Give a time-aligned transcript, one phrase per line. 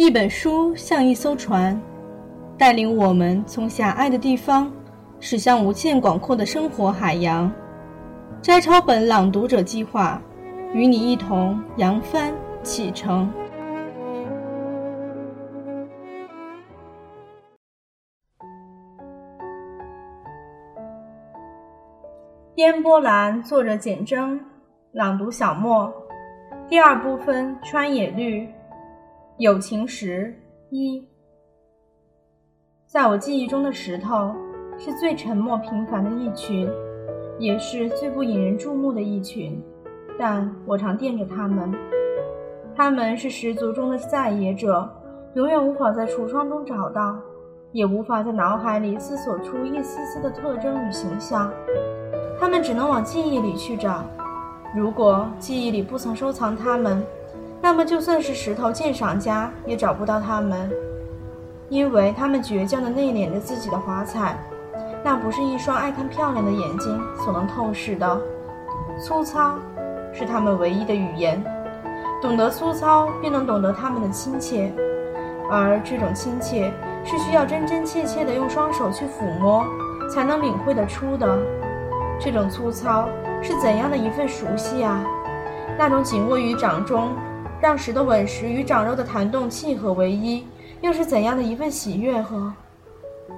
[0.00, 1.78] 一本书像一艘船，
[2.56, 4.72] 带领我们从狭隘的地方
[5.20, 7.52] 驶向无限广阔的生活海洋。
[8.40, 10.18] 摘抄本朗读者计划，
[10.72, 12.32] 与你一同扬帆
[12.62, 13.30] 启程。
[22.54, 24.40] 烟波兰，作者简真，
[24.92, 25.92] 朗读小莫。
[26.70, 28.48] 第二部分，川野绿。
[29.40, 30.34] 友情石
[30.68, 31.02] 一，
[32.84, 34.34] 在我记忆中的石头
[34.78, 36.68] 是最沉默平凡的一群，
[37.38, 39.58] 也是最不引人注目的一群，
[40.18, 41.72] 但我常惦着他们。
[42.76, 44.86] 他们是十族中的在野者，
[45.32, 47.18] 永远无法在橱窗中找到，
[47.72, 51.50] 也无法在脑海里思索出一丝丝的特征与形象。
[52.38, 54.04] 他们只能往记忆里去找。
[54.76, 57.02] 如果记忆里不曾收藏他们，
[57.62, 60.70] 那么，就算是石头鉴赏家也找不到他们，
[61.68, 64.34] 因为他们倔强地内敛着自己的华彩，
[65.04, 68.20] 那不是一双爱看漂亮的眼睛所能透视的。
[68.98, 69.56] 粗糙
[70.12, 71.42] 是他们唯一的语言，
[72.22, 74.72] 懂得粗糙，便能懂得他们的亲切，
[75.50, 76.72] 而这种亲切
[77.04, 79.64] 是需要真真切切地用双手去抚摸，
[80.12, 81.38] 才能领会得出的。
[82.18, 83.06] 这种粗糙
[83.42, 85.04] 是怎样的一份熟悉啊？
[85.78, 87.10] 那种紧握于掌中。
[87.60, 90.46] 让石的吻石与掌肉的弹动契合为一，
[90.80, 92.52] 又是怎样的一份喜悦和？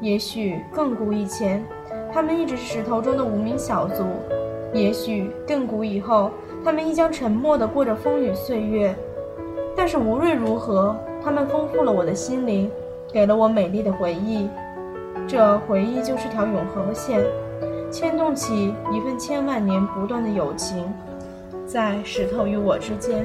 [0.00, 1.64] 也许更古以前，
[2.12, 4.04] 他们一直是石头中的无名小卒；
[4.72, 6.30] 也许更古以后，
[6.64, 8.94] 他们亦将沉默地过着风雨岁月。
[9.76, 12.70] 但是无论如何，他们丰富了我的心灵，
[13.12, 14.48] 给了我美丽的回忆。
[15.26, 17.20] 这回忆就是条永恒的线，
[17.90, 20.92] 牵动起一份千万年不断的友情，
[21.66, 23.24] 在石头与我之间。